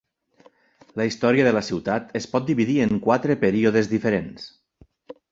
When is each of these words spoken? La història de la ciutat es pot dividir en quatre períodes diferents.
La 1.01 1.05
història 1.09 1.43
de 1.47 1.51
la 1.57 1.61
ciutat 1.67 2.15
es 2.19 2.27
pot 2.31 2.47
dividir 2.47 2.77
en 2.85 2.95
quatre 3.03 3.35
períodes 3.43 3.91
diferents. 3.91 4.49